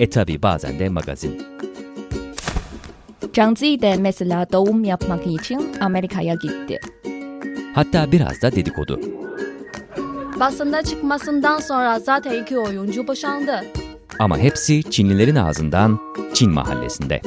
[0.00, 1.42] E tabi bazen de magazin.
[3.36, 6.80] Zhang Zi de mesela doğum yapmak için Amerika'ya gitti.
[7.74, 9.00] Hatta biraz da dedikodu.
[10.40, 13.64] Basında çıkmasından sonra zaten iki oyuncu boşandı.
[14.18, 15.98] Ama hepsi Çinlilerin ağzından
[16.34, 17.20] Çin mahallesinde.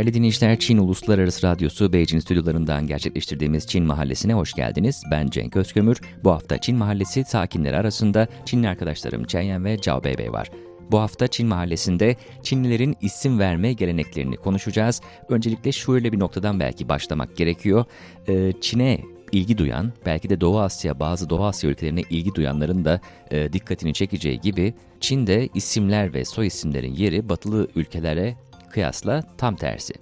[0.00, 5.02] Değerli dinleyiciler, Çin Uluslararası Radyosu Beijing stüdyolarından gerçekleştirdiğimiz Çin Mahallesi'ne hoş geldiniz.
[5.10, 6.00] Ben Cenk Özkömür.
[6.24, 10.50] Bu hafta Çin Mahallesi sakinleri arasında Çinli arkadaşlarım Chen ve Zhao Beibei var.
[10.90, 15.00] Bu hafta Çin Mahallesi'nde Çinlilerin isim verme geleneklerini konuşacağız.
[15.28, 17.84] Öncelikle şöyle bir noktadan belki başlamak gerekiyor.
[18.28, 19.00] Ee, Çin'e
[19.32, 23.94] ilgi duyan, belki de Doğu Asya, bazı Doğu Asya ülkelerine ilgi duyanların da e, dikkatini
[23.94, 28.36] çekeceği gibi Çin'de isimler ve soy isimlerin yeri batılı ülkelere
[28.70, 29.94] kıyasla tam tersi.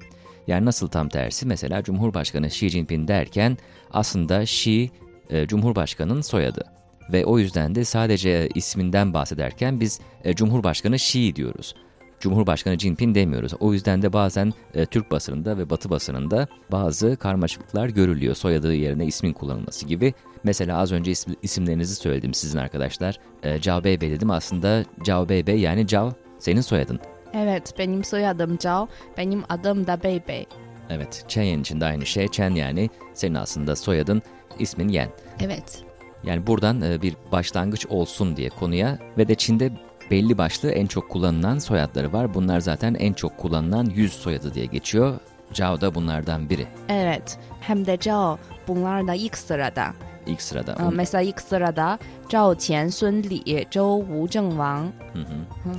[0.47, 1.47] Yani nasıl tam tersi?
[1.47, 3.59] Mesela Cumhurbaşkanı Xi Jinping derken
[3.91, 4.91] aslında Xi
[5.31, 6.65] e, Cumhurbaşkanı'nın soyadı.
[7.13, 11.75] Ve o yüzden de sadece isminden bahsederken biz e, Cumhurbaşkanı Xi diyoruz.
[12.21, 13.53] Cumhurbaşkanı Jinping demiyoruz.
[13.61, 18.35] O yüzden de bazen e, Türk basınında ve Batı basınında bazı karmaşıklıklar görülüyor.
[18.35, 20.15] Soyadı yerine ismin kullanılması gibi.
[20.45, 23.19] Mesela az önce isim- isimlerinizi söyledim sizin arkadaşlar.
[23.43, 27.01] E, Cao Beibei dedim aslında Cao Beibei yani Cao senin soyadın.
[27.34, 30.47] Evet, benim soyadım Zhao, benim adım da Beybey.
[30.91, 32.29] Evet, Chen için de aynı şey.
[32.29, 34.22] Chen yani senin aslında soyadın,
[34.59, 35.09] ismin Yen.
[35.41, 35.83] Evet.
[36.25, 39.71] Yani buradan e, bir başlangıç olsun diye konuya ve de Çin'de
[40.11, 42.34] belli başlı en çok kullanılan soyadları var.
[42.34, 45.21] Bunlar zaten en çok kullanılan yüz soyadı diye geçiyor.
[45.53, 46.66] Zhao da bunlardan biri.
[46.89, 49.87] Evet, hem de Zhao bunlar da ilk sırada.
[50.27, 50.77] İlk sırada.
[50.81, 51.99] Ee, mesela ilk sırada
[52.31, 54.87] Zhao Qian, Sun Li, Zhou Wu Zhengwang.
[55.12, 55.71] Hı hı.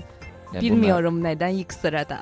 [0.53, 2.19] Yani Bilmiyorum neden ilk sırada.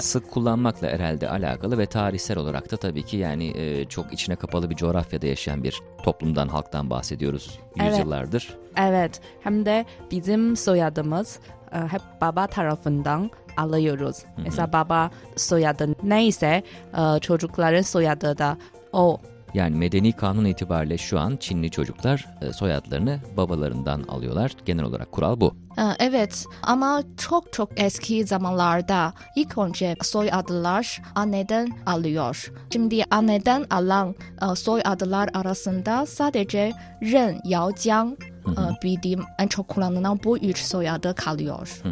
[0.00, 4.70] Sık kullanmakla herhalde alakalı ve tarihsel olarak da tabii ki yani e, çok içine kapalı
[4.70, 7.90] bir coğrafyada yaşayan bir toplumdan, halktan bahsediyoruz Evet.
[7.90, 8.56] yüzyıllardır.
[8.76, 11.38] evet, hem de bizim soyadımız
[11.72, 14.16] e, hep baba tarafından alıyoruz.
[14.36, 16.62] Mesela baba soyadı neyse
[16.98, 18.56] e, çocukların soyadı da
[18.92, 19.20] o.
[19.54, 24.52] Yani medeni kanun itibariyle şu an Çinli çocuklar e, soyadlarını babalarından alıyorlar.
[24.64, 25.54] Genel olarak kural bu.
[25.78, 32.52] Ee, Evet ama çok çok eski zamanlarda ilk önce soy adlar anneden alıyor.
[32.72, 34.14] Şimdi anneden alan
[34.52, 40.58] e, soy adlar arasında sadece Ren, Yao, Jiang e, bildiğim en çok kullanılan bu üç
[40.58, 41.82] soyadı kalıyor.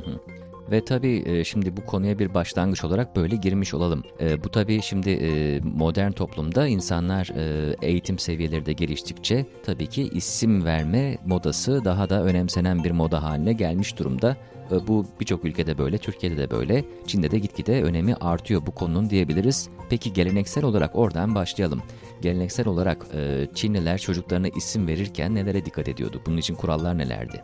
[0.71, 4.03] Ve tabii şimdi bu konuya bir başlangıç olarak böyle girmiş olalım.
[4.45, 5.11] Bu tabii şimdi
[5.65, 7.31] modern toplumda insanlar
[7.83, 13.53] eğitim seviyeleri de geliştikçe tabii ki isim verme modası daha da önemsenen bir moda haline
[13.53, 14.37] gelmiş durumda.
[14.87, 19.69] Bu birçok ülkede böyle, Türkiye'de de böyle, Çin'de de gitgide önemi artıyor bu konunun diyebiliriz.
[19.91, 21.83] Peki geleneksel olarak oradan başlayalım.
[22.23, 23.07] Geleneksel olarak
[23.55, 26.23] Çinliler çocuklarına isim verirken nelere dikkat ediyordu?
[26.27, 27.43] Bunun için kurallar nelerdi?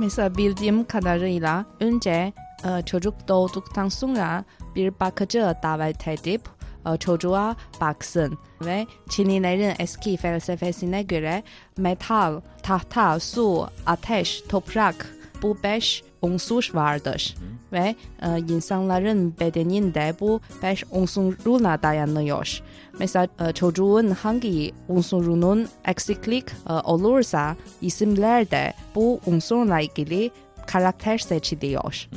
[0.00, 2.32] Mesela bildiğim kadarıyla önce
[2.64, 4.44] e, çocuk doğduktan sonra
[4.74, 6.48] bir bakıcı davet edip
[6.86, 11.42] e, çocuğa baksın ve Çinlilerin eski felsefesine göre
[11.76, 17.36] metal, tahta, su, ateş, toprak bu beş unsur vardır
[17.72, 22.62] ve e, insanların bedeninde bu beş unsuruna dayanıyor.
[22.98, 30.30] Mesela e, çocuğun hangi unsurunun eksiklik e, olursa isimlerde bu unsurla ilgili
[30.72, 32.08] karakter seçiliyor.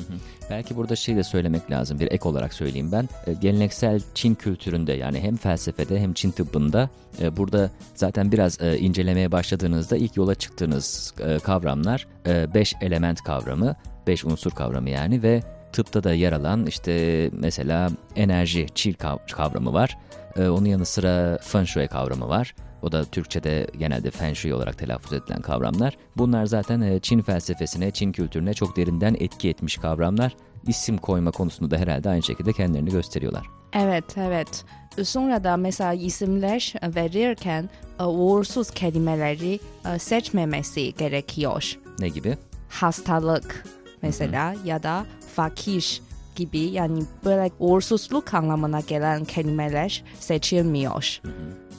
[0.49, 3.09] Belki burada şey de söylemek lazım bir ek olarak söyleyeyim ben.
[3.27, 6.89] E, geleneksel Çin kültüründe yani hem felsefede hem Çin tıbbında
[7.21, 11.13] e, burada zaten biraz e, incelemeye başladığınızda ilk yola çıktığınız
[11.43, 13.75] kavramlar 5 element kavramı,
[14.07, 19.73] 5 unsur kavramı yani ve tıpta da yer alan işte mesela enerji, çil kav- kavramı
[19.73, 19.97] var.
[20.37, 22.55] Onun yanı sıra feng shui kavramı var.
[22.83, 25.97] O da Türkçe'de genelde feng shui olarak telaffuz edilen kavramlar.
[26.17, 30.35] Bunlar zaten e, Çin felsefesine, Çin kültürüne çok derinden etki etmiş kavramlar.
[30.67, 33.45] İsim koyma konusunda da herhalde aynı şekilde kendilerini gösteriyorlar.
[33.73, 34.65] Evet, evet.
[35.03, 37.69] Sonra da mesela isimler verirken
[37.99, 39.59] e, uğursuz kelimeleri
[39.93, 41.79] e, seçmemesi gerekiyor.
[41.99, 42.37] Ne gibi?
[42.69, 43.65] Hastalık
[44.01, 46.01] mesela ya da fakir
[46.35, 51.21] gibi yani böyle uğursuzluk anlamına gelen kelimeler seçilmiyor.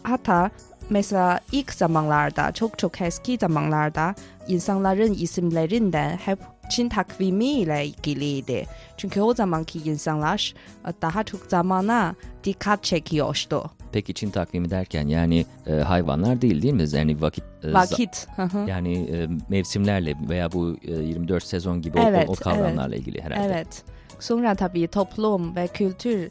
[0.02, 0.50] Hatta
[0.90, 4.14] mesela ilk zamanlarda çok çok eski zamanlarda
[4.48, 6.38] insanların isimlerinde hep
[6.70, 8.66] Çin takvimi ile ilgiliydi.
[8.96, 10.54] Çünkü o zamanki insanlar
[11.02, 12.14] daha çok zamana
[12.44, 13.70] dikkat çekiyordu.
[13.92, 16.84] Peki Çin takvimi derken yani e, hayvanlar değil değil mi?
[16.92, 18.28] Yani vakit e, Vakit.
[18.66, 23.22] yani e, mevsimlerle veya bu e, 24 sezon gibi o- o, Evet, o kavramlarla ilgili
[23.22, 23.46] herhalde.
[23.54, 23.84] Evet.
[24.24, 26.30] Sonra tabii toplum ve kültür e,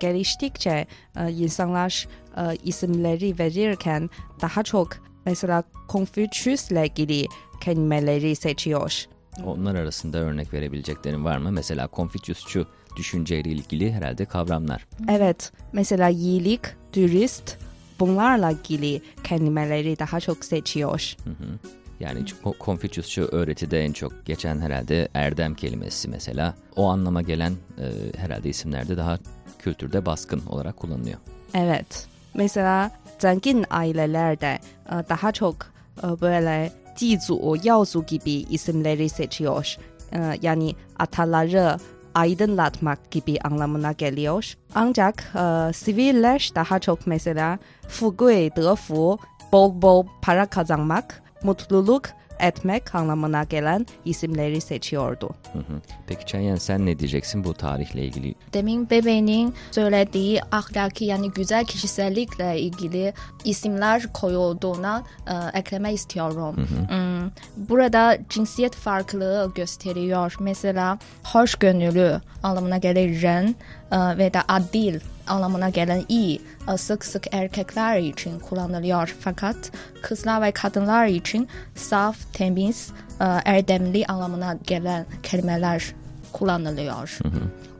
[0.00, 0.86] geliştikçe
[1.16, 4.88] e, insanlar e, isimleri verirken daha çok
[5.24, 7.26] mesela Confucius'le ilgili
[7.60, 9.04] kelimeleri seçiyor.
[9.44, 11.52] Onlar arasında örnek verebileceklerin var mı?
[11.52, 14.86] Mesela Konfüçyüsçü düşünceyle ilgili herhalde kavramlar.
[15.10, 16.60] Evet, mesela iyilik,
[16.92, 17.56] dürüst
[18.00, 21.14] bunlarla ilgili kelimeleri daha çok seçiyor.
[21.24, 21.58] Hı hı.
[22.00, 22.24] Yani
[22.58, 26.54] Konfüçyüsçü öğretide en çok geçen herhalde erdem kelimesi mesela.
[26.76, 27.84] O anlama gelen e,
[28.18, 29.18] herhalde isimlerde daha
[29.58, 31.18] kültürde baskın olarak kullanılıyor.
[31.54, 32.06] Evet.
[32.34, 34.58] Mesela zengin ailelerde
[34.88, 35.56] e, daha çok
[36.02, 39.76] e, böyle Jizu, Yaozu gibi isimleri seçiyor.
[40.12, 41.78] E, Yani ataları
[42.14, 44.54] aydınlatmak gibi anlamına geliyor.
[44.74, 47.58] Ancak e, siviller daha çok mesela
[47.88, 49.18] Fugui, Defu,
[49.52, 52.10] bol bol para kazanmak, mutluluk
[52.40, 55.30] etmek anlamına gelen isimleri seçiyordu.
[55.52, 55.80] Hı hı.
[56.06, 58.34] Peki Çayen sen ne diyeceksin bu tarihle ilgili?
[58.52, 63.12] Demin bebeğin söylediği ahlaki yani güzel kişisellikle ilgili
[63.44, 66.56] isimler koyulduğuna e, eklemek istiyorum.
[66.88, 67.30] Hmm,
[67.68, 70.36] burada cinsiyet farklılığı gösteriyor.
[70.40, 73.54] Mesela hoşgörülü anlamına gelen ren
[73.92, 76.42] ve de adil anlamına gelen iyi
[76.72, 79.16] e, sık sık erkekler için kullanılıyor.
[79.20, 79.56] Fakat
[80.02, 82.90] kızlar ve kadınlar için saf, temiz,
[83.20, 85.94] e, erdemli anlamına gelen kelimeler
[86.32, 87.18] kullanılıyor.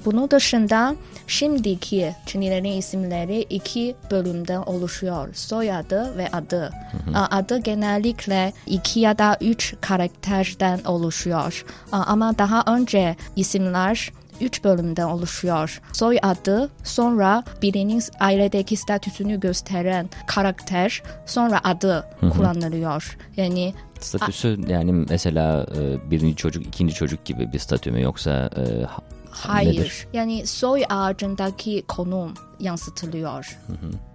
[0.05, 5.35] Bunun dışında şimdiki Çinlilerin isimleri iki bölümden oluşuyor.
[5.35, 6.71] Soyadı ve adı.
[7.15, 11.65] Aa, Adı genellikle iki ya da üç karakterden oluşuyor.
[11.93, 15.81] Ama daha önce isimler üç bölümden oluşuyor.
[15.93, 23.17] Soyadı, sonra birinin ailedeki statüsünü gösteren karakter, sonra adı kullanılıyor.
[23.37, 28.85] Yani Statüsü yani mesela e, birinci çocuk, ikinci çocuk gibi bir statü mü yoksa e,
[28.85, 29.81] ha- hayır.
[29.81, 30.07] nedir?
[30.13, 33.59] Yani soy ağacındaki konum yansıtılıyor.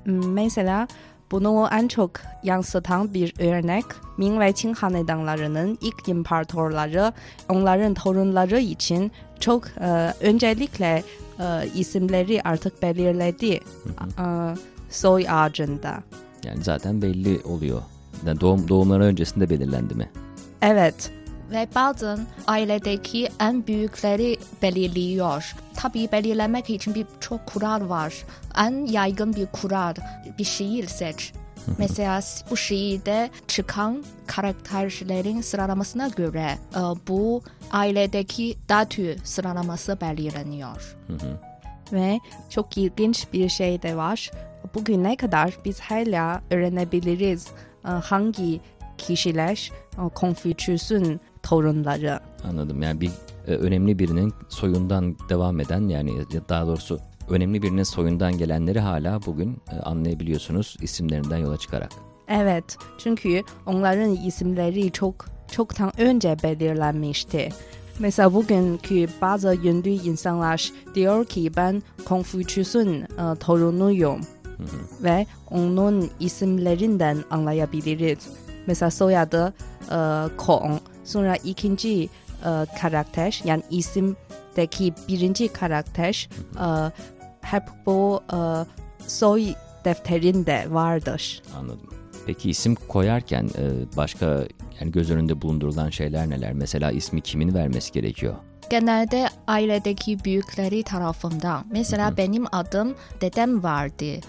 [0.06, 0.88] Mesela
[1.32, 2.12] bunu en çok
[2.44, 3.86] yansıtan bir örnek
[4.18, 7.14] Ming ve Qing hanedanlarının ilk imparatorları
[7.50, 11.04] onların torunları için çok e, öncelikle
[11.40, 11.44] e,
[11.76, 14.26] isimleri artık belirledi e,
[14.90, 16.04] soy ağacında.
[16.44, 17.82] Yani zaten belli oluyor.
[18.26, 20.10] Yani doğum doğumları öncesinde belirlendi mi?
[20.62, 21.12] Evet,
[21.52, 25.56] Ve bazen ailedeki en büyükleri belirliyor.
[25.76, 28.14] Tabii belirlemek için bir çok kural var.
[28.58, 29.94] En yaygın bir kural
[30.40, 31.34] bir şiir seç.
[31.78, 32.20] Mesela
[32.52, 40.98] bu şiirde çıkan karakterlerin sıralamasına göre e, bu ailedeki statü sıralaması belirleniyor.
[41.94, 42.20] ve
[42.50, 44.32] çok ilginç bir şey de var.
[44.76, 47.48] Bugüne kadar biz hala öğrenebiliriz
[47.86, 48.62] e, hangi
[48.98, 52.20] kişiler e, Confucius'un torunları.
[52.44, 52.82] Anladım.
[52.82, 53.12] Yani bir
[53.48, 59.26] e, önemli birinin soyundan devam eden yani ya daha doğrusu önemli birinin soyundan gelenleri hala
[59.26, 61.92] bugün e, anlayabiliyorsunuz isimlerinden yola çıkarak.
[62.28, 67.50] Evet, çünkü onların isimleri çok çoktan önce belirlenmişti.
[68.00, 74.22] Mesela bugünkü bazı ünlü insanlar diyor ki ben Confucius'un e, torunuyum
[75.04, 78.30] ve onun isimlerinden anlayabiliriz.
[78.68, 79.54] Mesela soyadı
[79.92, 79.98] e,
[80.38, 82.10] Kong, sonra ikinci e,
[82.82, 86.92] karakter yani isimdeki birinci karakter e,
[87.42, 88.38] hep bu e,
[89.08, 89.46] soy
[89.86, 91.42] defterinde vardır.
[91.58, 91.90] Anladım.
[92.26, 94.26] Peki isim koyarken e, başka
[94.80, 96.54] yani göz önünde bulundurulan şeyler neler?
[96.54, 98.36] Mesela ismi kimin vermesi gerekiyor?
[98.72, 101.66] Genelde ailedeki büyükleri tarafından.
[101.72, 104.20] Mesela benim adım dedem vardı Ee,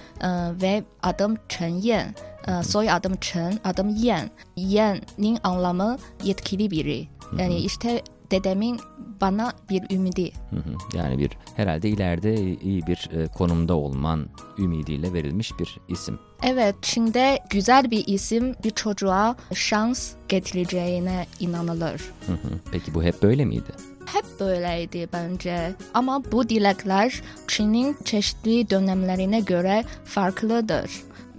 [0.63, 2.07] ve adım Chen Yan.
[2.49, 4.31] Ee, soy adım Chen, adım Yan.
[4.57, 7.09] Yan'nin anlamı yetkili biri.
[7.39, 8.81] Yani işte dedemin
[9.21, 10.33] bana bir ümidi.
[10.51, 10.99] Hı hı.
[10.99, 16.19] Yani bir herhalde ileride iyi bir e, konumda olman ümidiyle verilmiş bir isim.
[16.43, 22.13] Evet, Çin'de güzel bir isim bir çocuğa şans getireceğine inanılır.
[22.27, 22.59] Hı hı.
[22.73, 23.73] Peki bu hep böyle miydi?
[24.07, 25.75] Hep böyleydi bence.
[25.95, 30.91] Ama bu dilekler Çin'in çeşitli dönemlerine göre farklıdır.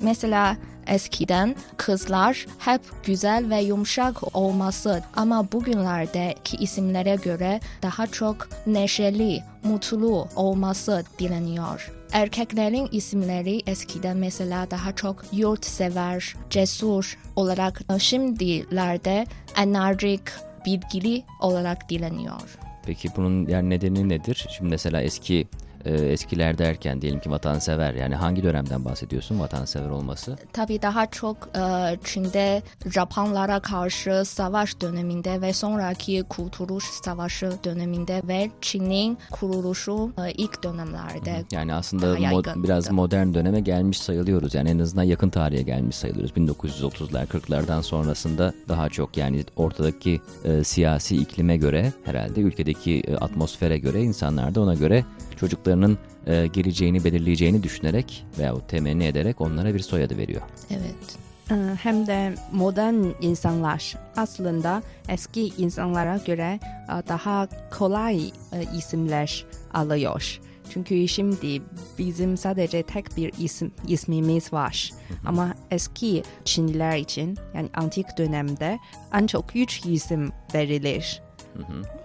[0.02, 9.44] Mesela eskiden kızlar hep güzel ve yumuşak olması ama bugünlerdeki isimlere göre daha çok neşeli,
[9.64, 11.92] mutlu olması dileniyor.
[12.12, 19.26] Erkeklerin isimleri eskiden mesela daha çok yurtsever, cesur olarak şimdilerde
[19.58, 20.22] enerjik,
[20.66, 22.58] bilgili olarak dileniyor.
[22.86, 24.48] Peki bunun yani nedeni nedir?
[24.58, 25.48] Şimdi mesela eski
[25.86, 30.38] e, eskiler derken diyelim ki vatansever yani hangi dönemden bahsediyorsun vatansever olması?
[30.54, 31.62] Tabii daha çok e,
[32.04, 32.62] Çin'de
[32.94, 41.44] Japonlara karşı savaş döneminde ve sonraki Kurtuluş Savaşı döneminde ve Çin'in kuruluşu e, ilk dönemlerde.
[41.52, 42.64] Yani aslında Daha mo- yaygındı.
[42.64, 44.54] biraz modern döneme gelmiş sayılıyoruz.
[44.54, 46.32] Yani en azından yakın tarihe gelmiş sayılıyoruz.
[46.32, 53.78] 1930'lar 40'lardan sonrasında daha çok yani ortadaki e, siyasi iklime göre herhalde ülkedeki e, atmosfere
[53.78, 55.06] göre insanlar da ona göre
[55.38, 55.98] çocuklarının
[56.28, 60.42] e, geleceğini belirleyeceğini düşünerek veyahut temenni ederek onlara bir soyadı veriyor.
[60.72, 61.18] Evet.
[61.52, 67.48] Ee, Hem de modern insanlar aslında eski insanlara göre e, daha
[67.78, 68.32] kolay e,
[68.78, 70.40] isimler alıyor.
[70.70, 71.62] Çünkü şimdi
[71.98, 74.92] bizim sadece tek bir isim ismimiz var.
[75.26, 78.80] Ama eski Çinliler için yani antik dönemde
[79.28, 81.22] çok üç isim verilir.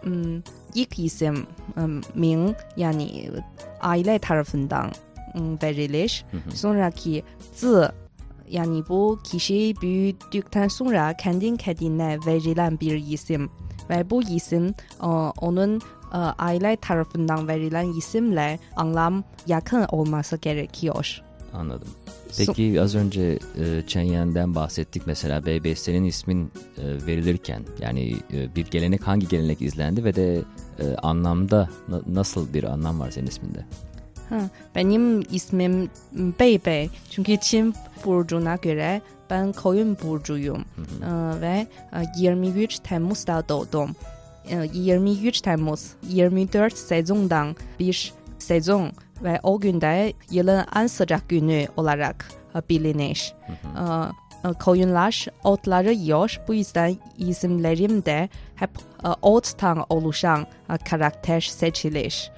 [0.02, 0.42] Hmm, İlk isim
[1.76, 3.30] um, Ming yani
[3.80, 4.92] aile tarafından
[5.62, 6.24] verilir.
[6.54, 7.22] Sonraki
[7.54, 7.88] Zi
[8.50, 13.50] yani bu kişi büyüdükten sonra kendi kendine verilen bir isim
[13.90, 15.06] ve bu isim e,
[15.40, 15.80] onun
[16.12, 21.22] e, aile tarafından verilen isimle anlam yakın olması gerekiyor.
[21.54, 21.88] Anladım.
[22.38, 28.56] Peki az önce e, Chen Yan'den bahsettik mesela Beybey senin ismin e, verilirken yani e,
[28.56, 30.34] bir gelenek hangi gelenek izlendi ve de
[30.78, 33.64] e, anlamda na- nasıl bir anlam var senin isminde?
[34.28, 34.40] Ha,
[34.74, 35.90] benim ismim
[36.40, 37.74] Beybey çünkü Çin
[38.04, 40.64] burcuna göre ben koyun burcuyum
[41.04, 43.96] E, ve e, 23 Temmuz'da doğdum.
[44.50, 48.90] E, 23 Temmuz 24 sezondan bir sezon
[49.22, 53.34] ve o günde yılın en sıcak günü olarak e, bilinir.
[53.48, 56.40] E, e, Koyunlar otları yiyor.
[56.48, 58.70] Bu yüzden isimlerimde hep
[59.04, 60.46] e, ottan oluşan
[60.90, 62.32] karakter seçilir.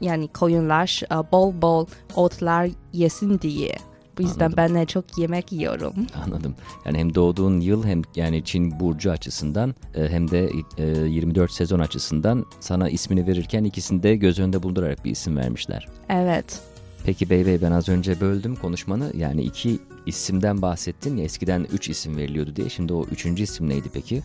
[0.00, 1.02] Yani koyunlar
[1.32, 1.86] bol bol
[2.16, 3.76] otlar yesin diye.
[4.18, 4.56] Bu yüzden Anladım.
[4.56, 5.94] ben de çok yemek yiyorum.
[6.24, 6.54] Anladım.
[6.84, 11.78] Yani hem doğduğun yıl hem yani Çin burcu açısından e, hem de e, 24 sezon
[11.78, 15.88] açısından sana ismini verirken ikisini de göz önünde bulundurarak bir isim vermişler.
[16.08, 16.60] Evet.
[17.04, 19.12] Peki Beybey ben az önce böldüm konuşmanı.
[19.16, 22.68] Yani iki isimden bahsettin ya eskiden üç isim veriliyordu diye.
[22.68, 24.22] Şimdi o üçüncü isim neydi peki?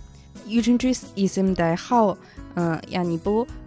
[0.53, 2.17] Üçüncü isimde hao
[2.57, 3.66] e, yani bu e,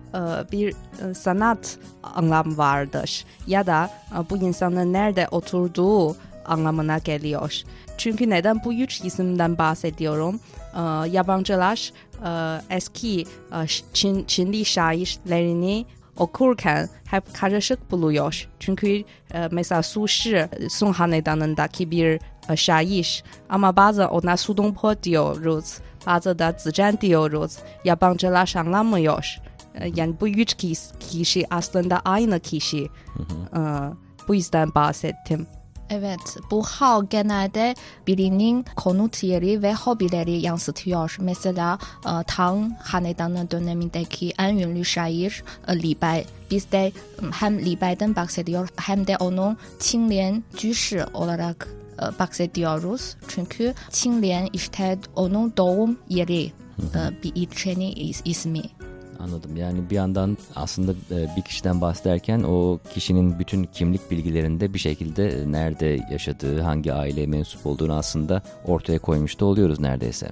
[0.53, 0.75] bir
[1.11, 3.25] e, sanat anlam vardır.
[3.47, 7.63] Ya da e, bu insanın nerede oturduğu anlamına geliyor.
[7.99, 10.41] Çünkü neden bu üç isimden bahsediyorum?
[10.75, 11.93] E, yabancılar
[12.27, 13.21] e, eski
[13.53, 15.87] e, Çin, Çinli şairlerini
[16.17, 18.49] okurken hep karışık buluyor.
[18.61, 25.03] Çünkü e, mesela Su Shi, Song Hanedanı'ndaki bir e, şair ama bazen ona Su Dongpo
[25.03, 27.59] diyoruz, bazen de Zizhan diyoruz.
[27.85, 29.41] Yabancılar anlamıyor.
[29.75, 30.55] E, yani bu üç
[31.01, 32.85] kişi, aslında aynı kişi.
[33.57, 33.61] E,
[34.29, 35.47] bu yüzden bahsettim.
[35.93, 37.75] Evet, bu hal genelde
[38.07, 41.17] birinin konut yeri ve hobileri yansıtıyor.
[41.21, 46.25] Mesela e, Tang Hanedanı dönemindeki en ünlü şair e, Li Bai.
[46.51, 53.17] Biz de m, hem Li Bai'den bahsediyor hem de onun Qinglian Cüshi olarak e, bahsediyoruz.
[53.29, 58.63] Çünkü Qinglian işte onun doğum yeri, e, bir ilçenin is- ismi.
[59.25, 59.57] Anladım.
[59.57, 65.29] Yani bir yandan aslında e, bir kişiden bahsederken o kişinin bütün kimlik bilgilerinde bir şekilde
[65.29, 70.31] e, nerede yaşadığı, hangi aileye mensup olduğunu aslında ortaya koymuş da oluyoruz neredeyse.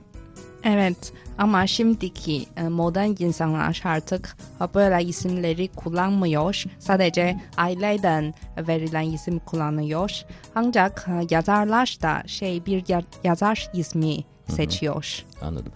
[0.65, 4.37] Evet ama şimdiki e, modern insanlar artık
[4.75, 6.65] böyle isimleri kullanmıyor.
[6.79, 8.35] Sadece aileden
[8.69, 10.11] verilen isim kullanıyor.
[10.55, 14.17] Ancak yazarlar da şey bir ya- yazar ismi
[14.49, 15.25] seçiyor.
[15.43, 15.73] Anladım.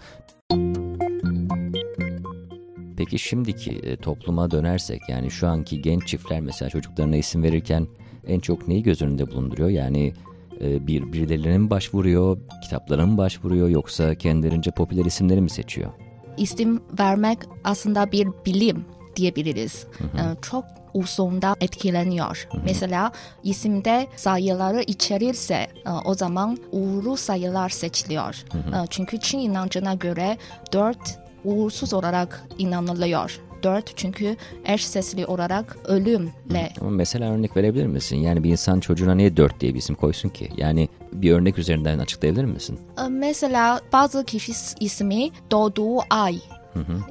[3.03, 7.87] Peki şimdiki e, topluma dönersek yani şu anki genç çiftler mesela çocuklarına isim verirken
[8.27, 9.69] en çok neyi göz önünde bulunduruyor?
[9.69, 10.13] Yani
[10.61, 15.91] e, bir birilerine mi başvuruyor, kitaplara mı başvuruyor yoksa kendilerince popüler isimleri mi seçiyor?
[16.37, 19.87] isim vermek aslında bir bilim diyebiliriz.
[20.01, 22.47] Ee, Çok uzunda etkileniyor.
[22.65, 23.11] Mesela
[23.43, 28.43] isimde sayıları içerirse e, o zaman uğurlu sayılar seçiliyor.
[28.53, 30.37] E, Çünkü Çin inancına göre
[30.73, 33.39] dört uğursuz olarak inanılıyor.
[33.63, 34.35] dört çünkü
[34.65, 38.17] eş sesli olarak ölümle Ama mesela örnek verebilir misin?
[38.17, 40.49] Yani bir insan çocuğuna niye 4 diye bir isim koysun ki?
[40.57, 42.79] Yani bir örnek üzerinden açıklayabilir misin?
[42.99, 46.39] Ee, Mesela bazı kişi ismi doğduğu ay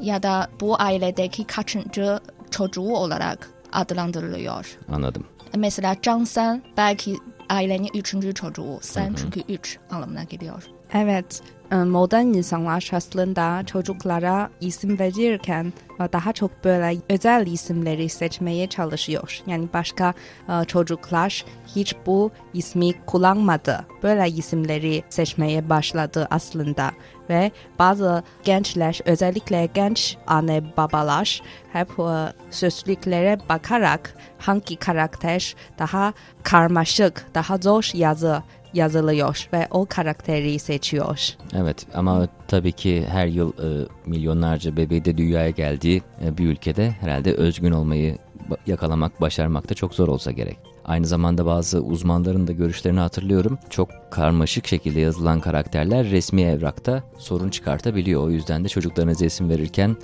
[0.03, 2.21] ya da bu ailedeki kaçıncı
[2.51, 4.79] çocuğu olarak adlandırılıyor.
[4.93, 5.25] Anladım.
[5.57, 7.17] Mesela Can Sen belki
[7.51, 8.79] ailenin üçüncü çocuğu.
[8.81, 10.62] Sen çünkü üç anlamına geliyor.
[10.95, 11.41] Evet,
[11.76, 19.41] modern insanlar aslında çocuklara isim verirken e, daha çok böyle özel isimleri seçmeye çalışıyor.
[19.47, 20.14] Yani başka
[20.49, 21.45] e, çocuklar
[21.76, 23.87] hiç bu ismi kullanmadı.
[24.02, 26.91] Böyle isimleri seçmeye başladı aslında.
[27.31, 36.12] Ve bazı gençler, özellikle genç anne babalar hep e, sözlüklere bakarak hangi karakter daha
[36.43, 38.43] karmaşık, daha zor yazı
[38.75, 41.29] yazılıyor ve o karakteri seçiyor.
[41.55, 46.91] Evet ama tabii ki her yıl e, milyonlarca bebeği de dünyaya geldiği e, bir ülkede
[46.91, 48.19] herhalde özgün olmayı
[48.67, 50.72] yakalamak, başarmak da çok zor olsa gerek.
[50.85, 53.59] Aynı zamanda bazı uzmanların da görüşlerini hatırlıyorum.
[53.71, 58.23] Çok karmaşık şekilde yazılan karakterler resmi evrakta sorun çıkartabiliyor.
[58.23, 59.97] O yüzden de çocuklarınıza isim verirken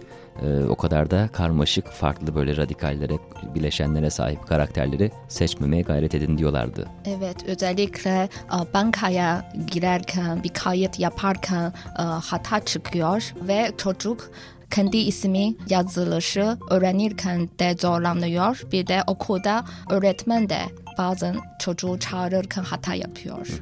[0.43, 3.19] e, o kadar da karmaşık, farklı böyle radikallere,
[3.55, 6.89] bileşenlere sahip karakterleri seçmemeye gayret edin diyorlardı.
[7.05, 14.31] Evet, özellikle e, bankaya girerken, bir kayıt yaparken e, hata çıkıyor ve çocuk
[14.71, 18.63] kendi ismi yazılışı öğrenirken de zorlanıyor.
[18.73, 20.59] Bir de okulda öğretmen de
[20.99, 23.61] bazen çocuğu çağırırken hata yapıyor.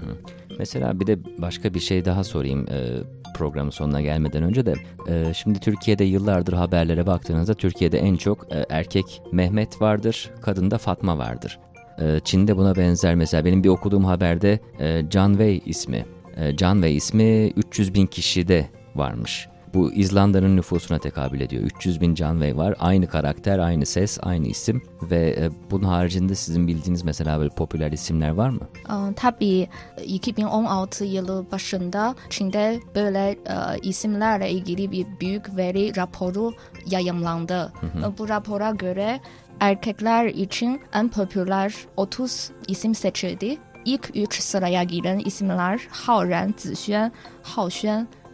[0.59, 2.99] Mesela bir de başka bir şey daha sorayım e,
[3.35, 4.75] programın sonuna gelmeden önce de.
[5.09, 10.79] E, şimdi Türkiye'de yıllardır haberlere baktığınızda Türkiye'de en çok e, erkek Mehmet vardır, kadın da
[10.79, 11.59] Fatma vardır.
[12.01, 16.07] E, Çin'de buna benzer mesela benim bir okuduğum haberde e, Can Wei ismi.
[16.37, 19.49] E, Can Wei ismi 300 bin kişide varmış.
[19.75, 21.63] Bu İzlanda'nın nüfusuna tekabül ediyor.
[21.63, 22.75] 300 bin Can Wei var.
[22.79, 24.83] Aynı karakter, aynı ses, aynı isim.
[25.03, 28.61] Ve e, bunun haricinde sizin bildiğiniz mesela böyle popüler isimler var mı?
[28.89, 29.69] Ee, Tabii
[30.05, 33.37] 2016 yılı başında Çin'de böyle e,
[33.83, 36.53] isimlerle ilgili bir büyük veri raporu
[36.91, 37.73] yayımlandı.
[37.83, 39.21] E, Bu rapora göre
[39.61, 43.59] erkekler için en popüler 30 isim seçildi.
[43.85, 46.55] İlk üç sıraya giren isimler Haoran,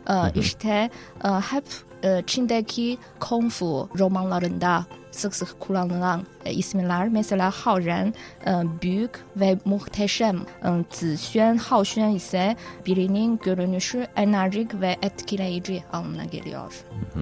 [0.06, 0.36] Zixuan, Haoxuan.
[0.36, 0.90] E, işte
[1.24, 1.64] e, hep
[2.04, 7.08] e, Çin'deki Kung Fu romanlarında sık sık kullanılan e, isimler.
[7.08, 8.14] Mesela Haoran
[8.46, 8.50] e,
[8.82, 10.36] büyük ve muhteşem.
[10.64, 16.74] E, Zixuan, Haoxuan ise birinin görünüşü enerjik ve etkileyici anlamına geliyor.
[17.14, 17.20] Hı.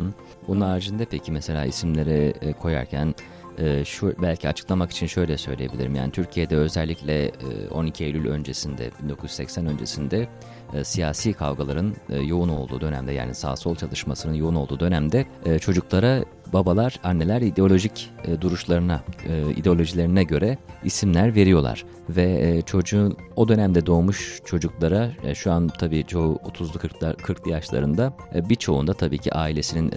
[0.49, 3.15] Bunun haricinde peki mesela isimleri e, koyarken
[3.59, 5.95] e, şu belki açıklamak için şöyle söyleyebilirim.
[5.95, 10.29] Yani Türkiye'de özellikle e, 12 Eylül öncesinde 1980 öncesinde
[10.75, 15.59] e, siyasi kavgaların e, yoğun olduğu dönemde yani sağ sol çalışmasının yoğun olduğu dönemde e,
[15.59, 19.01] çocuklara babalar, anneler ideolojik duruşlarına,
[19.57, 21.85] ideolojilerine göre isimler veriyorlar.
[22.09, 28.13] Ve e, çocuğun o dönemde doğmuş çocuklara şu an tabii çoğu 30'lu 40'lı 40'lı yaşlarında
[28.35, 29.93] e, birçoğunda tabii ki ailesinin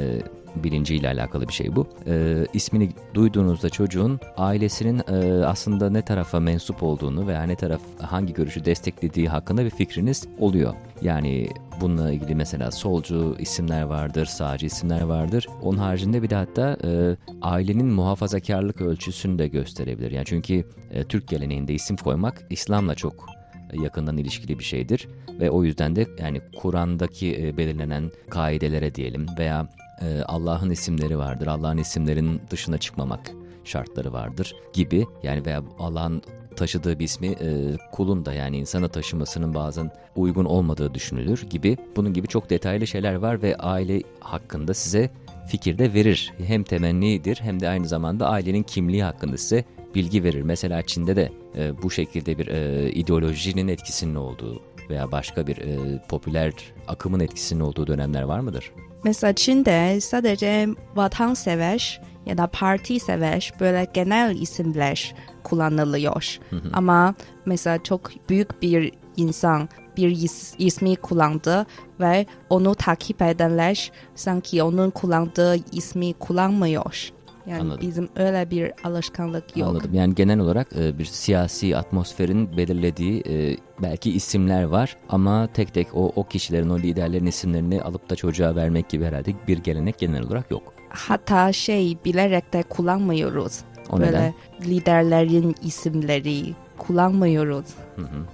[0.55, 1.87] bilinciyle alakalı bir şey bu.
[2.07, 8.33] E, ismini duyduğunuzda çocuğun ailesinin e, aslında ne tarafa mensup olduğunu veya ne taraf hangi
[8.33, 10.73] görüşü desteklediği hakkında bir fikriniz oluyor.
[11.01, 11.49] Yani
[11.81, 15.47] bununla ilgili mesela solcu isimler vardır, sağcı isimler vardır.
[15.61, 20.11] Onun haricinde bir de hatta e, ailenin muhafazakarlık ölçüsünü de gösterebilir.
[20.11, 23.33] Yani çünkü e, Türk geleneğinde isim koymak İslam'la çok
[23.73, 25.07] yakından ilişkili bir şeydir
[25.39, 29.67] ve o yüzden de yani Kur'an'daki e, belirlenen kaidelere diyelim veya
[30.01, 31.47] e, Allah'ın isimleri vardır.
[31.47, 33.31] Allah'ın isimlerinin dışına çıkmamak
[33.63, 36.21] şartları vardır gibi yani veya Allah'ın
[36.55, 41.77] taşıdığı bir ismi e, kulun da yani insana taşımasının bazen uygun olmadığı düşünülür gibi.
[41.95, 45.09] Bunun gibi çok detaylı şeyler var ve aile hakkında size
[45.47, 46.33] fikir de verir.
[46.37, 50.41] Hem temennidir hem de aynı zamanda ailenin kimliği hakkında size bilgi verir.
[50.41, 56.01] Mesela Çin'de de e, bu şekilde bir e, ideolojinin etkisinin olduğu veya başka bir e,
[56.09, 56.53] popüler
[56.87, 58.71] akımın etkisinin olduğu dönemler var mıdır?
[59.03, 66.37] Mesela Çin'de sadece vatansever ya da parti sever böyle genel isimler kullanılıyor.
[66.73, 71.65] Ama mesela çok büyük bir insan bir is- ismi kullandı
[71.99, 77.09] ve onu takip edenler sanki onun kullandığı ismi kullanmıyor.
[77.47, 77.87] Yani Anladım.
[77.87, 79.69] bizim öyle bir alışkanlık yok.
[79.69, 79.93] Anladım.
[79.93, 85.95] Yani genel olarak e, bir siyasi atmosferin belirlediği e, belki isimler var ama tek tek
[85.95, 90.23] o, o kişilerin, o liderlerin isimlerini alıp da çocuğa vermek gibi herhalde bir gelenek genel
[90.23, 90.73] olarak yok.
[90.89, 93.59] Hatta şey bilerek de kullanmıyoruz.
[93.89, 94.33] O böyle neden?
[94.65, 97.65] liderlerin isimleri kullanmıyoruz.
[97.95, 98.25] Hı hı.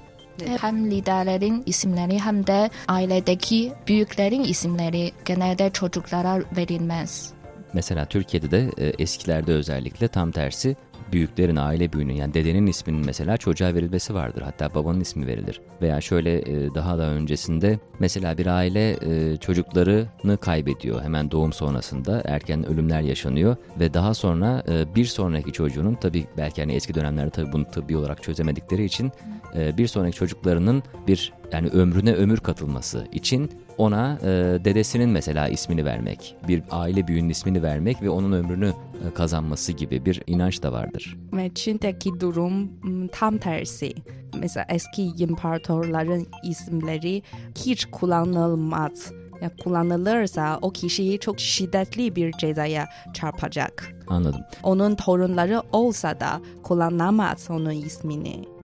[0.61, 7.33] Hem liderlerin isimleri hem de ailedeki büyüklerin isimleri genelde çocuklara verilmez.
[7.73, 10.75] Mesela Türkiye'de de e, eskilerde özellikle tam tersi
[11.11, 14.41] büyüklerin aile büyüğünün yani dedenin isminin mesela çocuğa verilmesi vardır.
[14.41, 15.61] Hatta babanın ismi verilir.
[15.81, 22.21] Veya şöyle e, daha da öncesinde mesela bir aile e, çocuklarını kaybediyor hemen doğum sonrasında
[22.25, 27.29] erken ölümler yaşanıyor ve daha sonra e, bir sonraki çocuğunun tabii belki hani eski dönemlerde
[27.29, 29.11] tabii bunu tıbbi olarak çözemedikleri için
[29.55, 34.27] e, bir sonraki çocuklarının bir yani ömrüne ömür katılması için ona e,
[34.65, 38.73] dedesinin mesela ismini vermek, bir aile büyüğünün ismini vermek ve onun ömrünü
[39.07, 41.17] e, kazanması gibi bir inanç da vardır.
[41.33, 42.69] Ve Çin'deki durum
[43.11, 43.93] tam tersi.
[44.39, 47.23] Mesela eski imparatorların isimleri
[47.55, 49.11] hiç kullanılmaz.
[49.41, 53.95] Ya kullanılırsa o kişiyi çok şiddetli bir cezaya çarpacak.
[54.07, 54.41] Anladım.
[54.63, 58.58] Onun torunları olsa da kullanamaz onun ismini.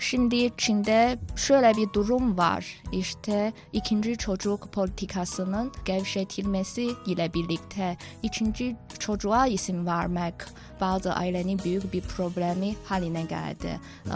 [0.00, 2.82] Şimdi Çin'de şöyle bir durum var.
[2.92, 10.34] İşte ikinci çocuk politikasının gevşetilmesi ile birlikte ikinci çocuğa isim vermek
[10.80, 13.80] bazı ailenin büyük bir problemi haline geldi.
[14.06, 14.10] Ee,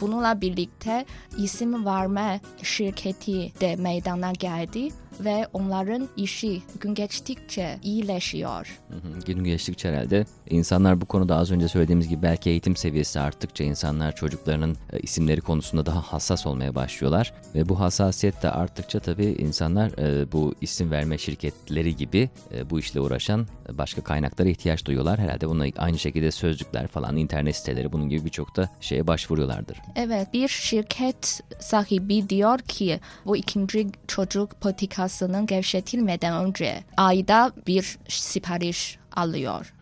[0.00, 1.06] Bununla birlikte
[1.38, 4.88] isim verme şirketi de meydana geldi
[5.24, 8.80] ve onların işi gün geçtikçe iyileşiyor.
[8.88, 9.24] Hı hı.
[9.26, 14.16] Gün geçtikçe herhalde insanlar bu konuda az önce söylediğimiz gibi belki eğitim seviyesi arttıkça insanlar
[14.16, 17.32] çocuklarının e, isimleri konusunda daha hassas olmaya başlıyorlar.
[17.54, 22.78] Ve bu hassasiyet de arttıkça tabii insanlar e, bu isim verme şirketleri gibi e, bu
[22.78, 25.18] işle uğraşan başka kaynaklara ihtiyaç duyuyorlar.
[25.18, 29.78] Herhalde bununla aynı şekilde sözlükler falan, internet siteleri bunun gibi birçok da şeye başvuruyorlardır.
[29.96, 34.60] Evet, bir şirket sahibi diyor ki bu ikinci çocuk
[35.10, 39.74] politikasının gevşetilmeden önce ayda bir sipariş alıyor.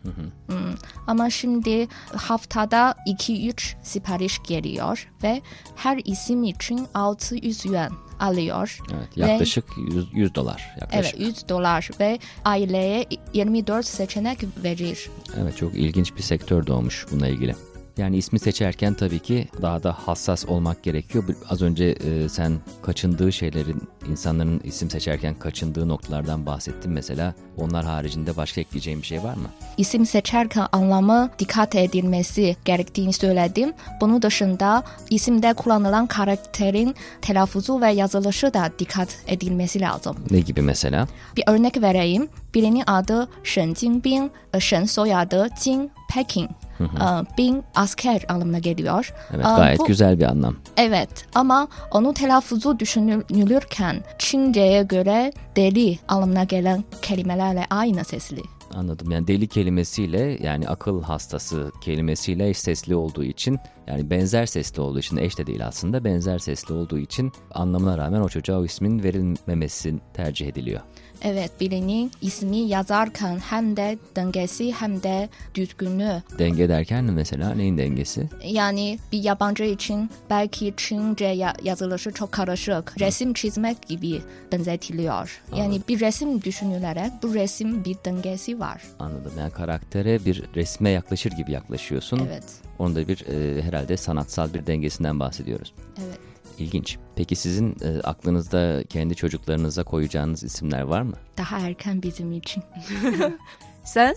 [0.47, 0.55] Hmm.
[1.07, 5.41] Ama şimdi haftada 2-3 sipariş geliyor ve
[5.75, 8.79] her isim için 600 yuan alıyor.
[8.93, 11.15] Evet, Ve- yaklaşık 100, 100 dolar yaklaşık.
[11.15, 15.09] Evet 100 dolar ve aileye 24 seçenek verir.
[15.41, 17.55] Evet çok ilginç bir sektör doğmuş bununla ilgili.
[17.99, 21.23] Yani ismi seçerken tabii ki daha da hassas olmak gerekiyor.
[21.49, 27.33] Az önce e, sen kaçındığı şeylerin, insanların isim seçerken kaçındığı noktalardan bahsettin mesela.
[27.57, 29.49] Onlar haricinde başka ekleyeceğim bir şey var mı?
[29.77, 33.73] İsim seçerken anlamı dikkat edilmesi gerektiğini söyledim.
[34.01, 40.15] Bunun dışında isimde kullanılan karakterin telaffuzu ve yazılışı da dikkat edilmesi lazım.
[40.31, 41.07] Ne gibi mesela?
[41.37, 42.29] Bir örnek vereyim.
[42.53, 46.49] Birinin adı Shen Jingbing, Shen soyadı Jin Peking.
[46.79, 49.13] E, Bin asker anlamına geliyor.
[49.35, 50.55] Evet gayet bu- güzel bir anlam.
[50.77, 58.41] Evet ama onun telaffuzu düşünülürken Çince'ye göre deli anlamına gelen kelimelerle aynı sesli.
[58.73, 59.11] Anladım.
[59.11, 64.99] Yani deli kelimesiyle yani akıl hastası kelimesiyle eş sesli olduğu için yani benzer sesli olduğu
[64.99, 69.03] için eş de değil aslında benzer sesli olduğu için anlamına rağmen o çocuğa o ismin
[69.03, 70.81] verilmemesi tercih ediliyor.
[71.21, 76.23] Evet birinin ismi yazarken hem de dengesi hem de düzgünlüğü.
[76.39, 78.29] Denge derken mesela neyin dengesi?
[78.45, 83.01] Yani bir yabancı için belki Çince ya- yazılışı çok karışık.
[83.01, 85.41] Resim çizmek gibi benzetiliyor.
[85.55, 88.81] Yani bir resim düşünülerek bu resim bir dengesi var.
[88.99, 89.31] Anladım.
[89.39, 92.19] Yani karaktere bir resme yaklaşır gibi yaklaşıyorsun.
[92.27, 92.43] Evet.
[92.79, 95.73] Onun da bir e, herhalde sanatsal bir dengesinden bahsediyoruz.
[95.97, 96.17] Evet.
[96.57, 96.97] İlginç.
[97.15, 101.15] Peki sizin e, aklınızda kendi çocuklarınıza koyacağınız isimler var mı?
[101.37, 102.63] Daha erken bizim için.
[103.83, 104.15] Sen?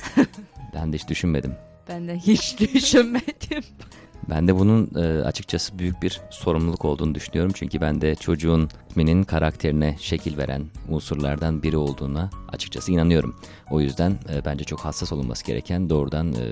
[0.75, 1.55] Ben de hiç düşünmedim.
[1.89, 3.65] Ben de hiç düşünmedim.
[4.31, 7.53] Ben de bunun e, açıkçası büyük bir sorumluluk olduğunu düşünüyorum.
[7.55, 13.37] Çünkü ben de çocuğun isminin karakterine şekil veren unsurlardan biri olduğuna açıkçası inanıyorum.
[13.71, 16.47] O yüzden e, bence çok hassas olunması gereken doğrudan e,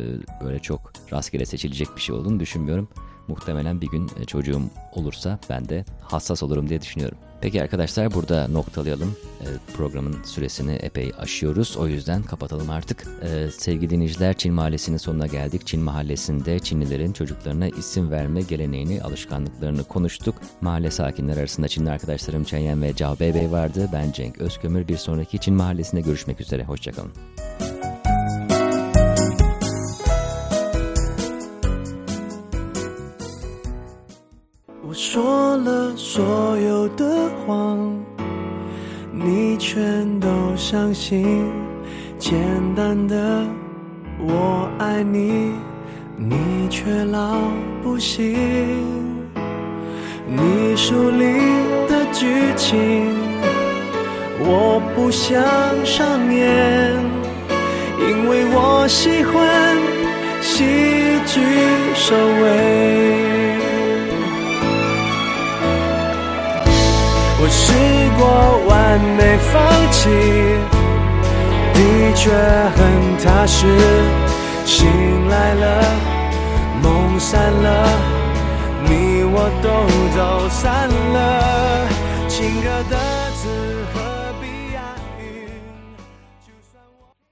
[0.44, 2.88] böyle çok rastgele seçilecek bir şey olduğunu düşünmüyorum.
[3.30, 4.62] Muhtemelen bir gün e, çocuğum
[4.92, 7.18] olursa ben de hassas olurum diye düşünüyorum.
[7.40, 9.16] Peki arkadaşlar burada noktalayalım.
[9.40, 11.76] E, programın süresini epey aşıyoruz.
[11.76, 13.06] O yüzden kapatalım artık.
[13.22, 15.66] E, sevgili dinleyiciler Çin Mahallesi'nin sonuna geldik.
[15.66, 20.34] Çin Mahallesi'nde Çinlilerin çocuklarına isim verme geleneğini, alışkanlıklarını konuştuk.
[20.60, 23.88] Mahalle sakinleri arasında Çinli arkadaşlarım Çenyen ve Cao Bey vardı.
[23.92, 24.88] Ben Cenk Özkömür.
[24.88, 26.64] Bir sonraki Çin Mahallesi'nde görüşmek üzere.
[26.64, 27.12] Hoşçakalın.
[34.90, 37.96] 我说了所有的谎，
[39.12, 40.26] 你全都
[40.57, 41.48] 相信。
[42.18, 42.37] 简
[42.74, 43.44] 单的
[44.18, 45.53] 我爱你，
[46.16, 47.38] 你却老
[47.85, 48.37] 不信。
[50.26, 51.38] 你书里
[51.87, 53.14] 的剧情，
[54.40, 55.40] 我不想
[55.87, 56.96] 上演，
[58.09, 59.79] 因为我喜欢
[60.42, 60.64] 喜
[61.26, 61.40] 剧
[61.94, 63.49] 收尾。
[67.50, 67.72] 试
[68.18, 68.26] 过
[68.68, 69.60] 完美放
[69.90, 70.08] 弃，
[71.74, 71.78] 的
[72.14, 72.30] 确
[72.76, 72.78] 很
[73.18, 73.66] 踏实。
[74.64, 74.86] 醒
[75.28, 75.84] 来了，
[76.82, 77.88] 梦散了，
[78.84, 79.68] 你我都
[80.16, 81.88] 走散了，
[82.28, 83.19] 情歌的。